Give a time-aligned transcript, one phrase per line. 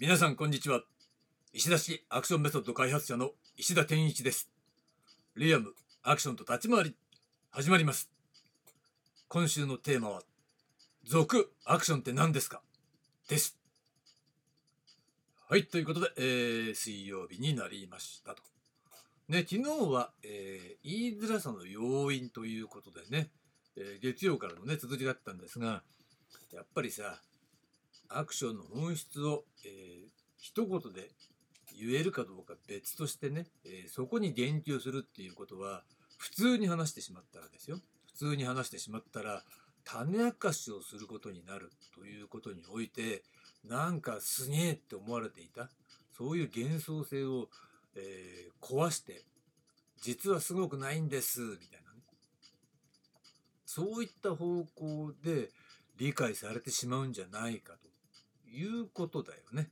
[0.00, 0.80] 皆さんこんにちは。
[1.52, 4.48] 石田式アクションメソッド開発者の石田健一です。
[5.36, 6.96] リアムアクションと立ち回り
[7.50, 8.10] 始まります。
[9.28, 10.22] 今週のテーマは
[11.04, 12.62] 続アクションって何ですか？
[13.28, 13.58] です。
[15.46, 18.42] はいということで、えー、水曜日になりましたと。
[19.28, 23.28] ね昨日は、えー、言いづらさの要因ということでね、
[23.76, 25.82] えー、月曜からのね続きだったんですが
[26.54, 27.20] やっぱりさ
[28.10, 31.10] アクションの本質を、えー、一言で
[31.78, 35.82] 言えるかどうか別としてね、えー、そこに言及するっていうことは
[36.18, 37.78] 普通に話してしまったらですよ。
[38.06, 39.42] 普通に話してしまったら
[39.84, 43.22] 種明かしをすることになるということにおいて
[43.64, 45.70] なんかすげえって思われていた。
[46.16, 47.48] そういう幻想性を、
[47.94, 49.22] えー、壊して
[50.02, 52.02] 実はすごくないんですみたいなね。
[53.64, 55.50] そういった方向で
[55.96, 57.89] 理解されてしまうんじゃないかと。
[58.52, 59.70] いうことだよね。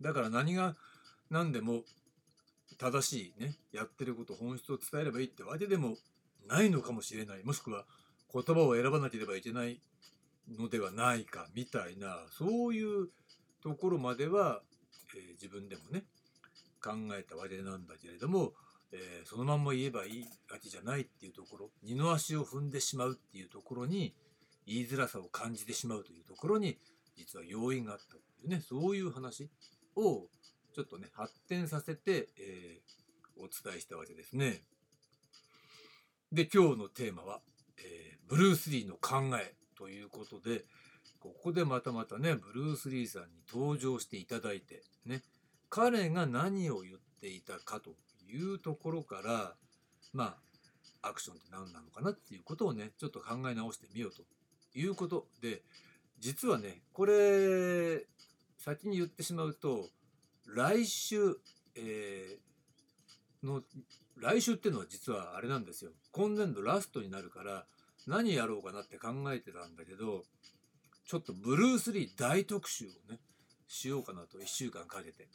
[0.00, 0.74] だから何が
[1.30, 1.82] 何でも
[2.78, 5.96] 正しいね、やってること本質を伝えればいいってわけでも
[6.48, 7.44] ないのかもしれない。
[7.44, 7.84] もしくは
[8.32, 9.80] 言葉を選ばなければいけない
[10.58, 13.08] のではないかみたいな、そういう
[13.62, 14.60] ところまでは、
[15.16, 16.04] えー、自分でもね、
[16.82, 18.52] 考えたわけなんだけれども、
[18.92, 24.14] えー、そのまんま言えばいいわけじゃないっていうところ、二の足を踏んでしまうっていうところに、
[24.66, 26.78] 言いづらさを感じてしまうというところに、
[27.16, 29.50] 実は要因があったっていうね、そういう話
[29.96, 30.26] を
[30.74, 34.62] ちょっとね、発展させて、えー、お伝えしたわけですね。
[36.32, 37.40] で、今日のテーマは、
[37.78, 40.64] えー、ブルース・リーの考えということで、
[41.20, 45.22] ここでまたまたね、ブルース・リーさんに登場していただいて、ね、
[45.70, 47.94] 彼が何を言っていたかと
[48.28, 49.54] いうところから、
[50.12, 50.36] ま
[51.02, 54.22] あ、アクションって何なのかなっていうことをね、ちょっと考え直してみようと
[54.74, 55.62] いうことで、
[56.24, 58.06] 実はね、これ、
[58.56, 59.90] 先に言ってしまうと、
[60.46, 61.38] 来週、
[61.74, 63.60] えー、の、
[64.16, 65.90] 来週っていうのは実はあれなんですよ。
[66.12, 67.66] 今年度ラストになるから、
[68.06, 70.24] 何やろうかなって考えてたんだけど、
[71.06, 73.20] ちょっとブルース・リー大特集をね、
[73.68, 75.28] しようかなと1週間かけて。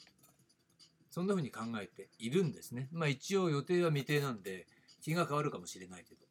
[1.11, 2.89] そんな風に考えているんですね。
[2.91, 4.65] まあ一応予定は未定なんで、
[5.03, 6.25] 気が変わるかもしれないけど。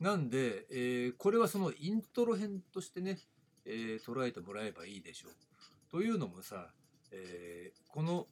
[0.00, 3.20] なんで、えー、これはそのイントロ編としてね、
[3.66, 5.32] えー、捉えてもらえばいいでしょう。
[5.90, 6.68] というのもさ、
[7.12, 8.26] えー、この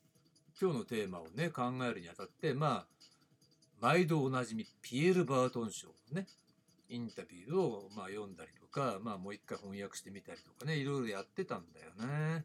[0.60, 2.86] 今日のテーマをね考えるにあたってまあ
[3.80, 6.26] 毎度おなじみピエール・バートン賞のね
[6.88, 12.44] インタビューをまあ読んだりとか、まあ、もう一回翻訳してみたりとかねいろいろやってたんだよね。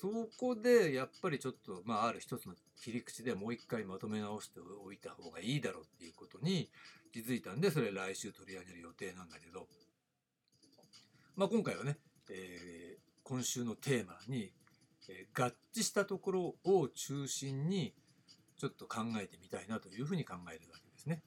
[0.00, 6.68] そこでやっぱりちょっと、まあ、ある一つの切り口でもう一回まとめ直しておいた方がいいだろうっていうことに
[7.12, 9.66] 気づいたんでそれ来週取り上げる予定なんだけど
[11.36, 11.98] まあ、今回はね、
[12.30, 14.52] えー、今週のテーマに、
[15.08, 17.92] えー、合致したところを中心に
[18.56, 21.22] ちょっと考えてみたいなというふうに考えるわけですね。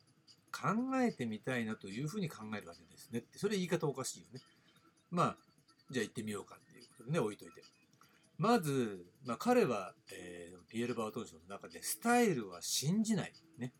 [0.51, 0.69] 考
[1.01, 4.40] えてみたいなというふうに考えるわけですねって、それ言い方おかしいよね。
[5.12, 5.38] まあ、
[5.91, 7.62] じゃあ行ってみようかっていうことでね、置いといて。
[8.38, 13.34] まず、まあ、彼は、えー、ピエール・バートン賞の中で、スタイルは信じない。
[13.57, 13.73] ね。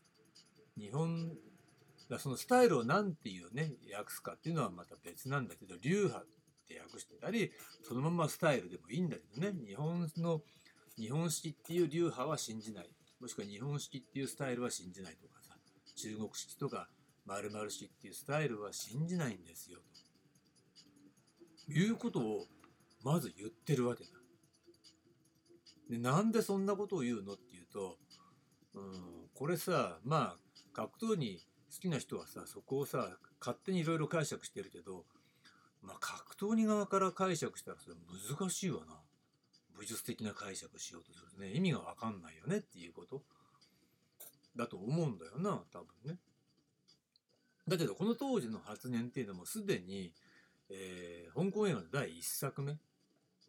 [0.78, 1.32] 日本
[2.09, 6.25] だそのスタイルを何ていうね、訳すかっていうのはまた別なんだけど、流派っ
[6.68, 7.51] て訳してたり、
[7.84, 10.41] そのままスタイルでもいいんだけどね、日本の、
[10.97, 12.90] 日本式っていう流派は信じない。
[13.19, 15.56] もしくは日本式っていうスタイルは信じないとかさ、
[15.95, 16.88] 中国式とか
[17.25, 19.79] 〇〇式っていうスタイルは信じないんですよ。
[21.66, 22.45] ということを
[23.03, 24.09] まず言ってるわけだ。
[25.89, 27.97] で、なんでそんなことを言うのっていうと、
[28.74, 30.38] うん、これさ、まあ、
[30.74, 31.39] 格闘に
[31.74, 35.06] 好きな人はさそこをさ勝手にいろいろ解釈してるけど
[35.82, 37.96] まあ格闘技側から解釈したらそれ
[38.40, 38.96] 難しいわな。
[39.78, 43.22] 武術的な解釈しようとするとね意味が分かんないよねっていうこと。
[44.56, 46.18] だと思うんだよな多分ね。
[47.68, 50.13] だけどこの当時の発言っていうのもすでに、
[50.70, 52.78] えー、香港映画の第1作目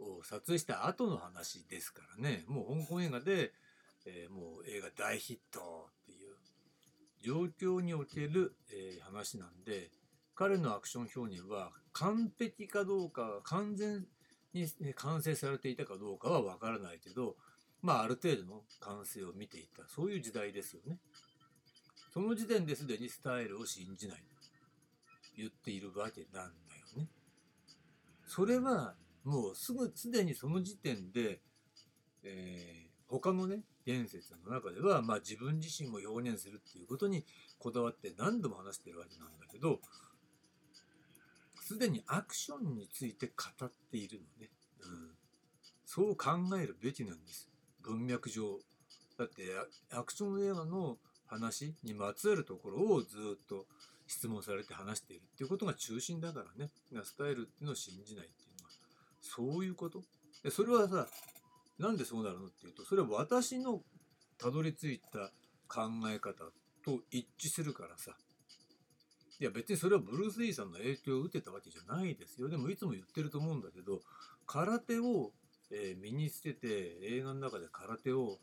[0.01, 2.45] を撮影した後の話ですからね。
[2.47, 3.53] もう香港映画で、
[4.07, 5.89] えー、もう映画大ヒット
[7.23, 9.91] 状況における、えー、話なんで
[10.35, 14.07] 彼のアクション表現は完璧かどうか完全
[14.53, 17.37] に、完成されていたかどうかは分からないけど
[17.83, 20.99] まあある程度の完成を見ていたそういう時代ですよね。
[22.13, 24.25] その時点ですでにスタイルを信じないと
[25.37, 26.51] 言っているわけなんだよ
[26.97, 27.09] ね。
[28.27, 28.95] それは
[29.25, 31.41] もうすぐすでにその時点で、
[32.25, 32.78] えー、
[33.09, 37.25] 他のね伝説の中では、まあ、自分自身も表現するっていうことに
[37.59, 39.81] こだわって何度も話してるわけなんだけど
[41.63, 44.51] すでにアクションについて語っているのね。
[44.81, 45.11] うん、
[45.85, 47.51] そう考えるべきなんです。
[47.83, 48.59] 文脈上。
[49.19, 49.43] だって
[49.93, 50.97] アクション映画の
[51.27, 53.67] 話にまつわるところをずっと
[54.07, 56.71] 質問されて話しているっていうことが中心だからね。
[57.05, 58.71] スタイルっていうのを信じないっていうのは。
[59.21, 60.03] そういうこと？
[60.43, 61.07] でそれはさ
[61.79, 63.83] なんでそうなるのっていうとそれは私の
[64.39, 65.31] たどり着いた
[65.69, 66.45] 考え方
[66.85, 68.13] と一致するからさ。
[69.41, 72.49] いや別にそれはブルース・リーさんの影響を受けたわけじゃないですよ。
[72.49, 74.01] でもいつも言ってると思うんだけど
[74.47, 75.31] 空手を、
[75.71, 78.39] え、身につけて映画の中で空手を、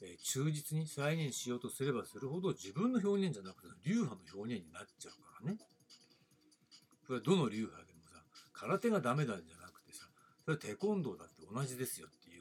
[0.00, 5.58] え、忠実に再現しようとすればするほど自分の表現じゃなくて流派の表現になっちゃうからね。
[7.06, 8.22] それはどの流派でもさ
[8.52, 10.06] 空手がダメなんじゃなくてさ
[10.44, 12.35] それはテコンドーだって同じですよって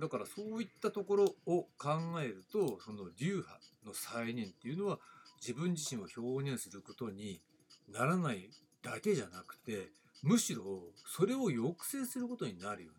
[0.00, 4.98] だからそういったところを考えるとその流派の再現っていうのは
[5.40, 7.40] 自分自身を表現することに
[7.92, 8.48] ならない
[8.82, 9.88] だけじゃなくて
[10.22, 10.64] むしろ
[11.06, 12.96] それを抑制することになるよね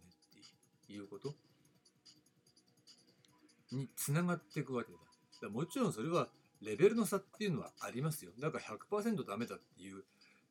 [0.83, 1.33] っていうこと
[3.71, 4.97] につながっていくわけだ。
[5.41, 6.27] だもちろんそれは
[6.61, 8.31] レベルの差っていうのはありますよ。
[8.39, 10.03] だから100%ダメだっていう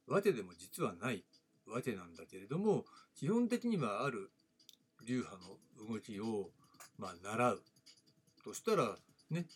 [0.09, 1.25] わけでも実はない
[1.67, 4.31] わけなんだけれども基本的にはある
[5.07, 6.51] 流派の動きを
[6.99, 7.63] まあ習う。
[8.45, 8.97] としたら
[9.31, 9.47] ね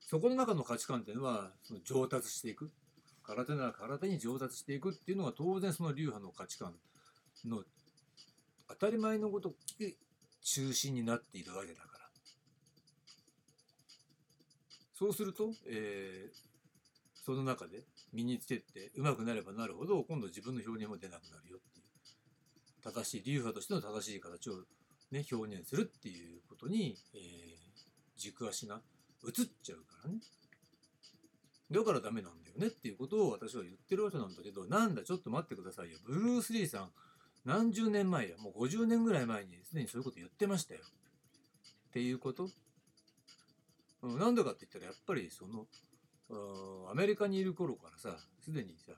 [0.00, 2.70] そこの中の価値観っていうのはその上達していく。
[3.22, 6.74] 空手なら空手に上達していくっていうのが当然その流派の価値観
[7.44, 7.62] の
[8.68, 9.54] 当たり前のこと
[10.42, 12.00] 中心になっているわけだから。
[14.94, 16.50] そうすると、えー、
[17.24, 21.79] その中で身につけて上手くなればなるほど今度自分の表現も出なくなるよっていう。
[22.82, 24.64] 正しい流派としての正しい形を、
[25.10, 27.20] ね、表現するっていうことに、えー、
[28.16, 28.80] 軸足が
[29.24, 30.18] 移っちゃうからね。
[31.70, 35.98] だからダメなんだよねっていうことを私は言ってるわけなんだけどなんだちょっと待ってくださいよ。
[36.04, 36.90] ブルース・リーさん
[37.44, 40.80] 何十年前やもう50年ぐらい前にすでにそういうこと言ってましたよ。
[41.90, 42.48] っていうこと、
[44.02, 45.66] うん、なんでかって言ったらやっぱりその
[46.90, 48.92] アメリカにいる頃からさすでにさ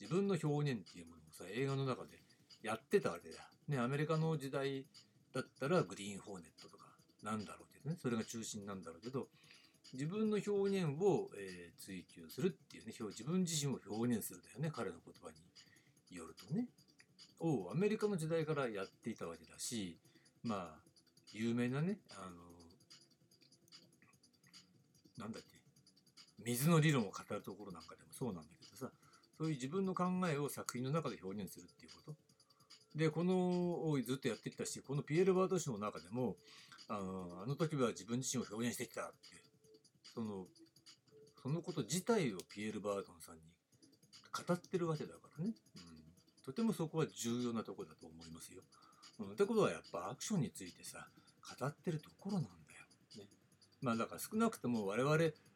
[0.00, 2.18] 自分の表現っていうものをさ映画の中で
[2.64, 3.36] やってたわけだ。
[3.68, 4.86] ねアメリカの時代
[5.34, 6.86] だったらグリーンホーネットとか
[7.22, 7.98] なんだろうけどね。
[8.00, 9.28] それが中心なんだろうけど
[9.92, 16.66] 自分の表現を、えー、追求するっていうね自分自身を表現するだよね彼の言葉によるとね。
[17.40, 19.98] をアメリカの時代からやっていたわけだし
[20.42, 20.78] まあ
[21.32, 22.54] 有名なねあの
[25.18, 25.54] なんだっけ
[26.42, 28.90] 水の理論を語るところなんかでもそうなんだけどさ
[29.36, 32.23] そういう自分の考えを作品の中で表現するっていうこと。
[32.94, 36.36] でこのをずっとやってきたしこのピエール・バート氏の中でも
[36.88, 39.14] あのあの時は自分自身を表現してきたって
[40.14, 40.46] その
[41.42, 43.42] そのこと自体をピエール・バートンさんに
[44.32, 48.62] 語ってるわけだからね、うん、とてもそこは重要なところだと思いますよ。
[49.20, 51.06] うん、ってことはやっぱアクションについてさ
[51.60, 52.54] 語ってるところなんだよ。
[53.22, 53.28] ね、
[53.82, 55.14] まあだから少なくとも我々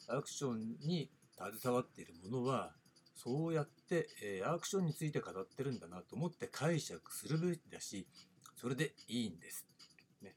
[0.08, 2.72] アクションに携わっているものは
[3.22, 8.06] そうやって、えー、アクションについて語ってるんだなと思って解釈するべきだし
[8.54, 9.66] それでいいんです、
[10.22, 10.34] ね。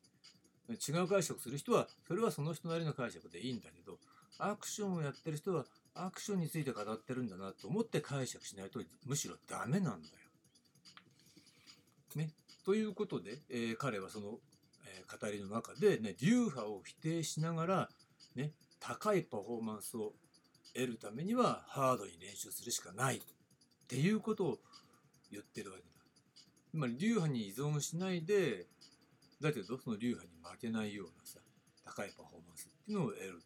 [0.69, 3.98] 違う解釈する人はそれはその人なりの解釈でいいんだけど
[4.39, 10.14] アクションをやってる人はアクションについて語ってるんだなと思って解釈しないとむしろダメなんだよ。
[12.16, 12.31] ね、
[12.66, 14.40] ということで、えー、彼はその、
[14.85, 17.90] えー、語りの中で、ね、流派を否定しながら、
[18.35, 20.14] ね、高いパフォーマンスを
[20.73, 23.18] 得るためにはハードに練習するしかない。
[23.18, 23.21] っ
[23.87, 24.57] ていうことを
[25.31, 25.90] 言ってるわけだ。
[26.71, 28.68] つまり流派に依存しないで
[29.42, 31.40] だけどその流派に負けないようなさ
[31.83, 33.42] 高いパフォーマンスっていうのを得る。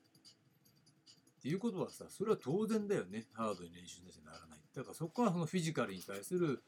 [1.40, 3.26] っていうことはさそれは当然だよね。
[3.34, 4.60] ハードに練習しなきゃならない。
[4.76, 6.62] だからそこはそのフィジカルに対する、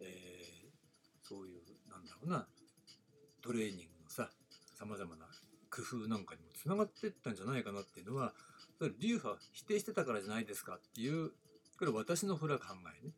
[0.00, 1.60] えー、そういう
[1.90, 2.46] なんだろうな
[3.42, 4.30] トレーニングのさ
[4.74, 5.26] さまざまな
[5.70, 8.32] 工夫なんかにもつながっていったんじゃないかなっていうのは
[8.98, 11.30] 流派否定してたからじゃないですかっていう
[11.78, 13.12] これ私のフラ考えね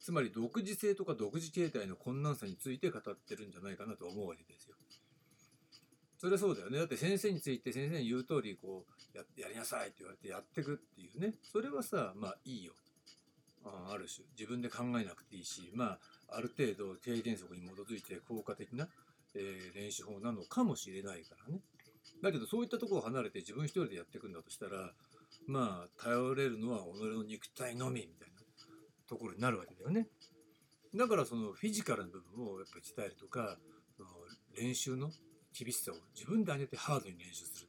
[0.00, 4.74] つまり独自性とか独自形態の困難さについて語ってるんじゃないかなと思うわけですよ。
[6.16, 6.78] それはそうだよね。
[6.78, 11.34] だって先生について先生に言う通りこうややりなさいって言われてやってくっていうね。
[11.42, 12.72] それはさ、まあいいよ。
[13.64, 15.98] あある種自分で考えなくていいし、ま
[16.30, 18.88] あある程度経験則に基づいて効果的な、
[19.34, 21.60] えー、練習法なのかもしれないからね。
[22.22, 24.92] だけどそういったところを離れて自分一人でやっていくんだとしたら
[25.46, 28.34] まあ頼れるのは己の肉体のみみたいな
[29.08, 30.08] ところになるわけだよね。
[30.94, 33.56] だからそのフィジカルな部分をやっぱり伝えるとか
[33.96, 34.08] その
[34.56, 35.10] 練習の
[35.58, 37.68] 厳しさを自分で上げてハードに練習する、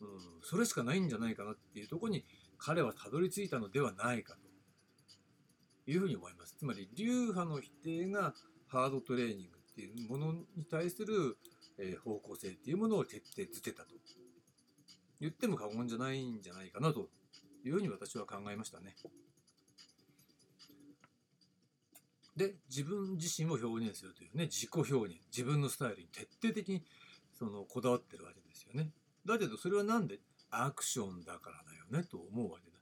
[0.00, 0.08] うん、
[0.42, 2.24] それしかないんじゃないかなっていうところに
[2.58, 4.48] 彼はたどり着いたのではないかと。
[5.90, 6.54] いうふうに思います。
[6.58, 8.34] つまり流派の否定が
[8.66, 11.38] ハードトレーニングっていうものに対する、
[11.78, 13.94] え、方向性っていうものを徹底づけたと
[15.20, 17.08] 言っても過言じゃないんじゃないかなと
[17.64, 18.94] いうふうに私は考えましたね。
[22.36, 26.84] で自分自身を表現するというね自己表現自分のスタイルに徹底的に
[27.36, 28.90] そのこだわってるわけですよね。
[29.26, 30.20] だけどそれは何で
[30.50, 32.78] アクションだからだよねと思うわけだ。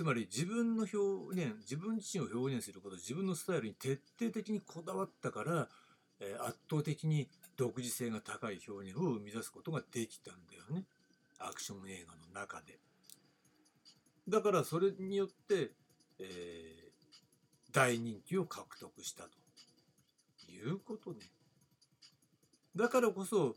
[0.00, 5.68] つまり自分の表現自分自身を表現すること自分のスタイルに徹底的にこだわったから、
[6.20, 7.28] えー、圧倒的に
[7.60, 10.84] 独自性が高い表現を生み出すことができたんだよね
[11.38, 12.78] アクション映画の中で。
[14.26, 15.72] だからそれによって、
[16.18, 19.30] えー、大人気を獲得したと
[20.50, 21.18] いうことね。
[22.74, 23.56] だからこそ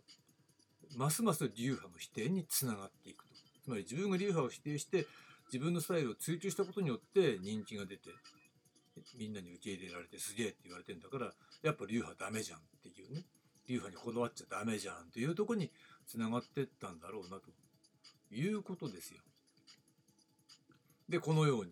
[0.98, 3.33] ますます流派の否定につながっていくと。
[3.63, 5.07] つまり自分が流派を否定して
[5.51, 8.10] 自分のスタイルを追求したことによって人気が出て
[9.17, 11.31] みんなに受け入れられてすげえって言われてんだから
[11.62, 13.24] やっぱ流派ダメじゃんっていうね
[13.67, 15.72] 流派にこだわっちゃダメじゃんっていうとこに
[16.05, 17.51] つながってったんだろうなと
[18.34, 19.22] いうことですよ。
[21.10, 21.72] でこのように、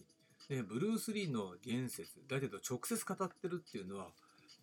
[0.50, 4.08] ね、ブルース・リーの言説だけど直接語ってるっていうのは、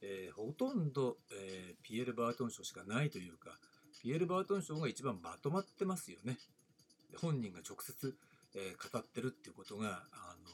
[0.02, 3.58] えー、ほとんど、えー、ピエール・バートン賞しかないというか
[4.02, 6.38] ピエール・バートン賞が一番まとまってますよね。
[7.16, 8.14] 本人が直接、
[8.54, 10.50] えー、語ってるっていうことがあの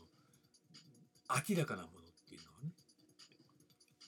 [1.49, 2.73] 明らかなものっていうのはね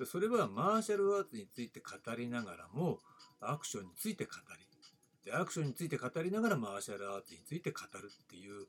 [0.05, 2.99] それはマーシャルアーツについて語りながらも
[3.41, 4.67] アクションについて語り
[5.27, 8.67] でアクションについて語りながらマーシャルアーツについて語るっていう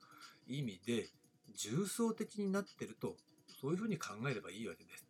[0.47, 1.09] 意味で
[1.55, 3.15] 重層的になってると
[3.61, 5.05] そういうふうに考えればいいわけです。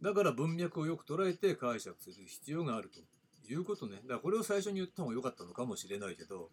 [0.00, 3.00] だから文脈をよく捉えて解釈する必要があると
[3.52, 3.96] いうことね。
[3.96, 6.48] だからこれを最初に言った方が良かったのかもしれないけど、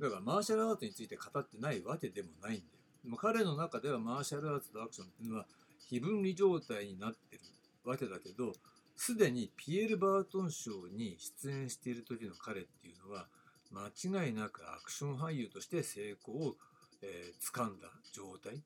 [0.00, 2.62] だからマーシャルアーツについて語ってないわけでもないんだよ。
[3.04, 5.46] でも彼の中ではマーシャルアーツとアクションっていうのは
[5.88, 7.40] 非分離状態になってる
[7.84, 8.52] わけだけど、
[8.96, 13.28] すでにピエール・バートン賞に出演している時の彼っていうのは、
[13.70, 16.56] 間違いなくアクション俳優として成功を、
[17.02, 18.62] えー、掴んだ状態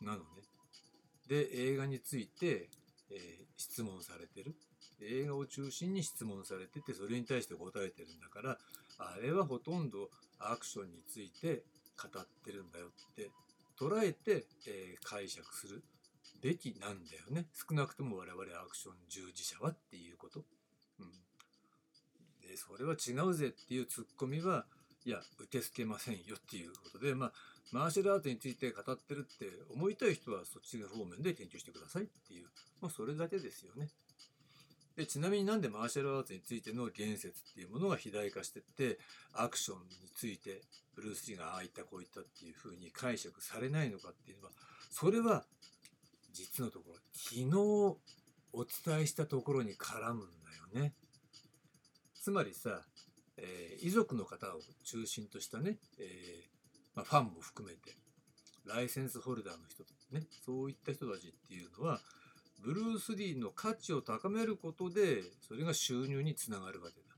[0.00, 0.24] なのね。
[1.28, 2.70] で、映画について、
[3.10, 4.54] えー、質問されてる。
[5.02, 8.58] 映画を中心に質問されてて、それに対して答えてるんだから、
[8.98, 11.62] あれはほとんどアクションについて
[11.96, 13.30] 語ってるんだよって
[13.80, 15.82] 捉えて、えー、解釈する
[16.42, 17.46] べきなんだよね。
[17.54, 20.44] 少なくとも我々アクション従事者はっていうこと。
[20.98, 21.06] うん、
[22.46, 24.66] でそれは違うぜっていうツッコミは
[25.06, 27.32] いや受け付けませんよっていうことでまあ
[27.72, 32.48] マーシャルアートについて語ってるって思いたい人はそっち方面で研究してくださいっていう、
[32.82, 33.88] まあ、それだけですよね。
[35.00, 38.98] でちなみになんでマーシャルアーツについての言説っていうものが肥大化してって
[39.32, 40.60] アクションについて
[40.94, 44.50] ブルース・リーがああいったこういったっていうふうに解釈されないのかっていうのは
[44.90, 45.44] それは
[46.34, 47.46] 実のところ昨日
[48.52, 50.26] お伝えしたところに絡むん
[50.74, 50.92] だよね。
[52.14, 52.82] つまりさ、
[53.38, 57.96] えー、遺族の方を中心としたね、えー、まあ、ファンも含めて
[58.66, 62.00] ライセンスホルダーの人ねそういった人たちっていうのは
[62.62, 67.10] ブルース・リーの価値を高めることでそれが収入につながるわけだ。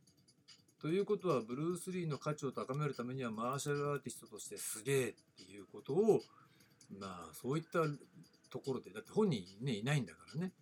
[0.80, 6.20] ということはブルース・リーの価値を高めるためにはマーシャルアーティストとしてすげえっていうことを
[6.98, 7.80] まあそういった
[8.50, 10.52] ところでだって本人ねいないんだからね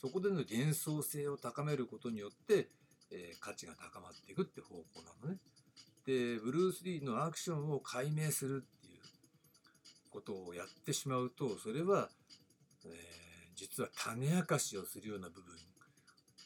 [0.00, 2.68] そこでの幻想性を高めることによって、
[3.12, 5.38] えー、価値が高まっていくって方向なのね。
[6.06, 9.00] でブルース・リーのアクションを解明するっていう
[10.10, 12.08] ことをやってしまうとそれは、
[12.84, 13.27] えー
[13.58, 15.56] 実は種明かしをするような部分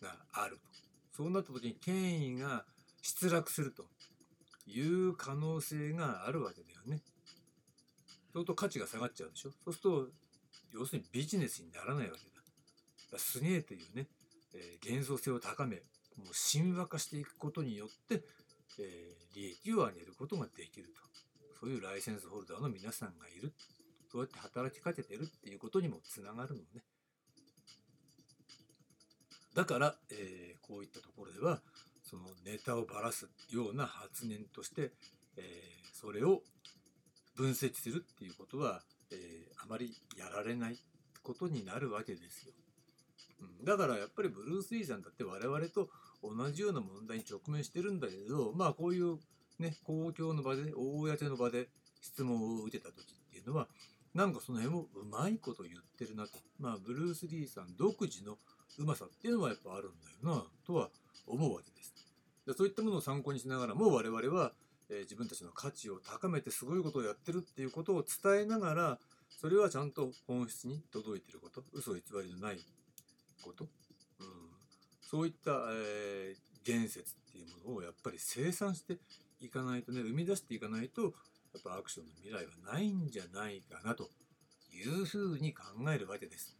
[0.00, 0.62] があると
[1.14, 2.64] そうなった時に権威が
[3.02, 3.84] 失落すると
[4.66, 7.02] いう可能性があるわけだよね。
[8.32, 10.08] そうすると価値が下がっちゃうでしょそうすると
[10.72, 12.42] 要するにビジネスにならないわけだ。
[13.12, 14.06] だすげえというね、
[14.54, 15.76] えー、幻想性を高め
[16.16, 18.24] もう神話化していくことによって、
[18.78, 21.02] えー、利益を上げることができると
[21.60, 23.52] そういうライセンスホルダーの皆さんがいる
[24.10, 26.82] そうやって働きかけてるっていうことにもつながるのね。
[29.54, 31.60] だから、えー、こういったところでは
[32.02, 34.92] そのネタをばらすような発言として、
[35.36, 35.42] えー、
[35.92, 36.42] それを
[37.36, 40.78] 分析するっていうことは、えー、あまりやられない
[41.22, 42.52] ことになるわけですよ。
[43.40, 45.88] うん、だからやっぱりブルース・リーさんだって我々と
[46.22, 49.18] 同じような問題に直面してるんだけどまあこういう
[49.58, 51.68] ね公共の場で公の場で
[52.00, 53.68] 質問を受けた時っていうのは
[54.14, 56.30] なんかその辺もうまいこと言ってるなと
[56.60, 58.36] まあブルース・リーさん独自の
[58.78, 60.90] うまさっていうのはやっぱあるんだよなとは
[61.26, 61.94] 思うわけです。
[62.46, 64.52] でそういったものを参考にしながらも我々は、
[64.90, 68.98] えー、自分たちの価値を高めてすごいことをやってるっていうことを伝えながら
[69.40, 72.58] それはちゃんと本質に届いてること嘘偽りのない
[73.42, 73.64] こと、
[74.20, 74.26] うん、
[75.00, 78.98] そういった、えー、言説っていうものをやっぱり生産して
[79.40, 81.08] いかないとね生み出していかないとや
[81.58, 84.10] っぱアクションの未来はないんじゃないかなと
[84.72, 85.62] いうふうに考
[85.92, 86.56] えるわけです。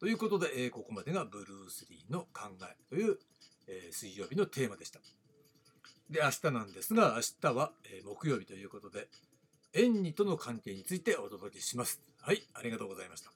[0.00, 3.18] ということで、えー、ここまでがブルース・リーの考えという、
[3.66, 5.00] えー、水曜日のテーマでした。
[6.10, 9.08] で、明日なんですが、明日は、えー、木曜日ということで、
[9.74, 12.00] 演技との関係についてお届けします。
[12.20, 13.32] はい、ありがとうございました。